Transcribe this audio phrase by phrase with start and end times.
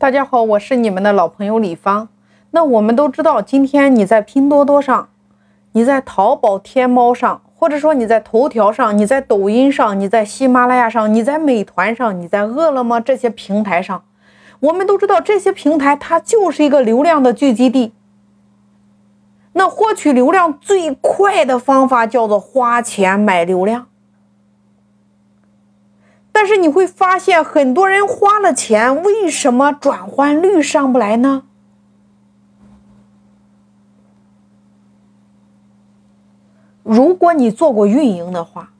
[0.00, 2.08] 大家好，我是你们的老朋友李芳。
[2.52, 5.10] 那我们都知道，今天你在拼多多上，
[5.72, 14.02] 你在淘宝、天猫上，或者说你在头条上，你在抖音上，你在喜马拉雅上，你在美团上，你在饿了么这些平台上，
[14.60, 17.92] 我们都知道这些平台它就是一个流量的聚集地。
[19.52, 23.88] 那获取流量最快的方法叫做花钱买流量。
[26.42, 31.42] 但是你会发现，很多人花了钱，为什么转换率上不来呢？
[36.82, 38.70] 如果你做过运营的话，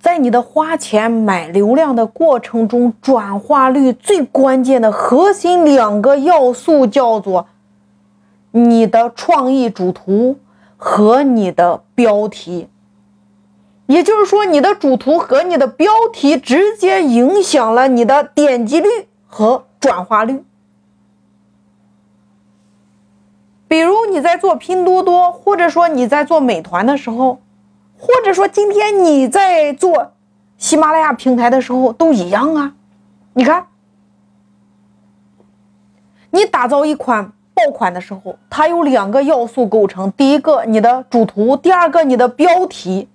[0.00, 7.48] 在你的花钱买流量的过程中，转化率最关键的核心两个要素叫做
[8.52, 10.38] 你的创意主图
[10.78, 12.70] 和你的标题。
[13.88, 18.88] 也就是说，你的主图和你的标题直接影响了你的点击率
[19.26, 20.44] 和转化率。
[23.66, 27.40] 比如你在做拼多多，或者说你在做美团的时候，
[27.98, 30.12] 或者说今天你在做
[30.58, 32.74] 喜马拉雅平台的时候，都一样啊。
[33.32, 33.68] 你看，
[36.28, 43.08] 你打造一款爆款的时候，它有两个要素构成：第一个，你的主图；第二个，你的标题。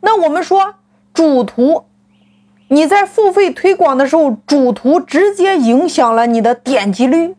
[0.00, 0.74] 那我们说
[1.12, 1.84] 主图，
[2.68, 7.34] 你在付费推广的时候，主图直接影响了你的点击率。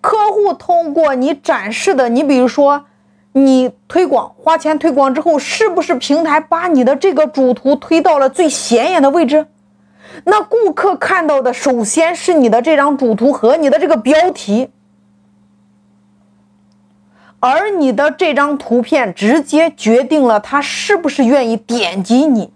[0.00, 2.86] 客户通过你展示的，你比如说
[3.32, 9.46] 你推广花钱推广之后，是不是平台把你的这个主图推到了最显眼的位置？
[10.24, 14.70] 那顾客看到的首先是你的这张主图和你的这个标题。
[17.40, 22.52] 而你的这张图片直接决定了他是不是愿意点击你，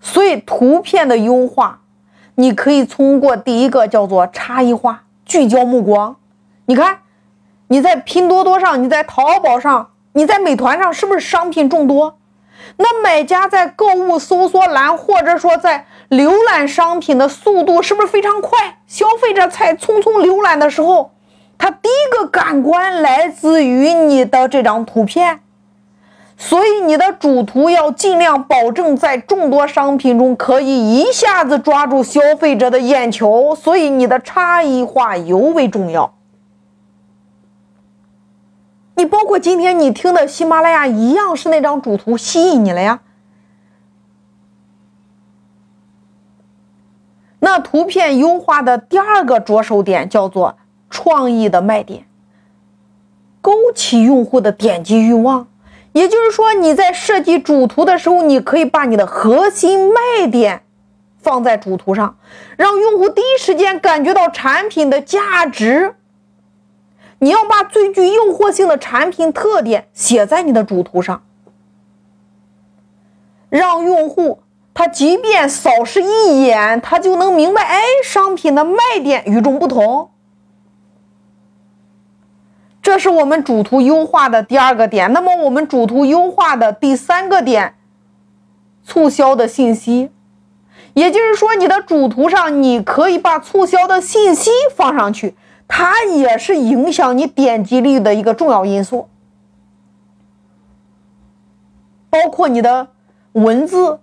[0.00, 1.82] 所以图片的优化，
[2.36, 6.16] 你可以通过第一个叫做差异化，聚焦目光。
[6.64, 7.00] 你看，
[7.68, 12.18] 你在拼多多上，你在淘宝上，你在美团上，是不是商品众多？
[12.78, 18.78] 那买家在购物搜索栏或者说在浏览商品的速度是不是非常快？
[18.86, 21.12] 消费者在匆匆浏览的时候。
[21.58, 25.40] 它第一个感官来自于你的这张图片，
[26.36, 36.14] 所以你的主图要尽量保证在众多商品中可以一下子抓住消费者的眼球，所以你的差异化尤为重要。
[38.94, 43.00] 你包括今天你听的喜马拉雅一样是那张主图吸引你了呀？
[47.40, 50.56] 那图片优化的第二个着手点叫做。
[50.90, 52.06] 创意的卖点，
[53.40, 55.48] 勾起用户的点击欲望。
[55.92, 60.62] 也就是说，你在设计主图的时候，你可以把你的核心卖点
[61.18, 62.16] 放在主图上，
[62.56, 65.94] 让用户第一时间感觉到产品的价值。
[67.20, 71.24] 你要把最具诱惑性的产品特点写在你的主图上，
[73.48, 80.10] 让用户他即便扫视一眼，他就能明白，哎，商品的卖点与众不同。
[82.88, 85.12] 这是我们主图优化的第二个点。
[85.12, 87.74] 那么，我们主图优化的第三个点，
[88.82, 90.10] 促销的信息，
[90.94, 95.34] 也就是说，你的主图上你可以把促销的信息放上去，
[95.68, 99.10] 它也是影响你点击率的一个重要因素。
[102.08, 102.88] 包括你的
[103.32, 104.00] 文字，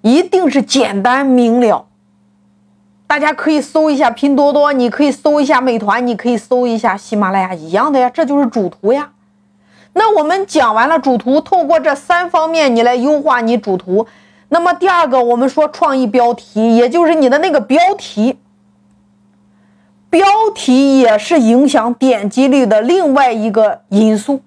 [0.00, 1.86] 一定是简单明了。
[3.14, 9.12] 大家可以搜一下拼多多，你可以搜一下美团，你可以搜一下喜马拉雅，一样的呀，这就是主图呀。
[9.92, 14.08] 那我们讲完了主图，透过这三方面，你来优化你主图。
[14.48, 18.40] 那么第二个，我们说创意标题，也就是你的那个标题，
[20.10, 24.42] 标题也是影响点击率的另外一个因素。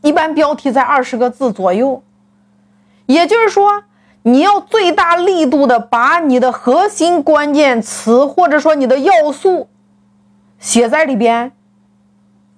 [0.00, 2.02] 一般标题在二十个字左右，
[3.04, 3.84] 也就是说。
[4.28, 9.68] 你要最大力度的把你的核心关键词或者说你的要素
[10.58, 11.52] 写在里边。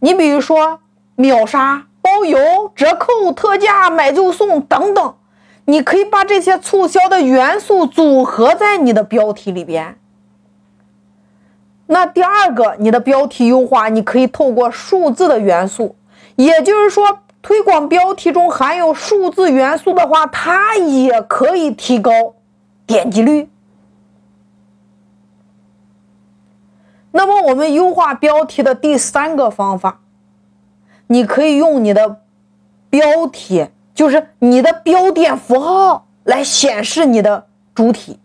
[0.00, 0.80] 你比如说
[1.14, 2.38] 秒杀、包邮、
[2.74, 5.14] 折扣、特价、买就送等等，
[5.66, 9.96] 你可以把这些促销的元素组合在你的标题里边。
[11.86, 15.94] 那第二个，你的标题优化，你可以透过数字的元素，
[16.34, 17.20] 也就是说。
[17.42, 22.10] 推广标题中含有数字元素的话，它也可以提高
[22.86, 23.48] 点击率。
[27.12, 30.00] 那么，我们优化标题的第三个方法，
[31.08, 32.20] 你可以用你的
[32.88, 38.20] 标题，就是你的标点符号来显示你的主体。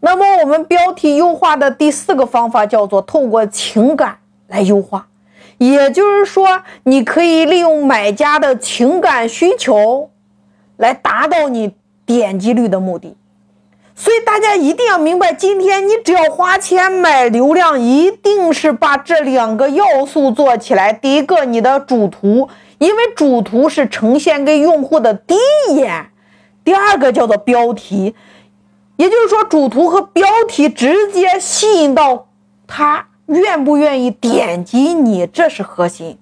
[0.00, 4.18] 那么我们标题优化的第四个方法叫做透过情感
[4.48, 5.08] 来优化，
[5.58, 10.10] 也就是说，你可以利用买家的情感需求
[10.76, 11.74] 来达到你
[12.04, 13.16] 点击率的目的。
[13.96, 20.92] 所以大家一定要明白，今天你只要花钱买流量，一定是把这两个要素做起来。
[20.92, 22.48] 第一个，你的主图，
[22.78, 25.36] 因为主图是呈现给用户的第
[25.68, 26.10] 一眼；
[26.64, 28.16] 第二个叫做标题。
[28.96, 32.26] 也就是说，主图和标题直接吸引到
[32.66, 36.18] 他愿不愿意点击你，这是核心。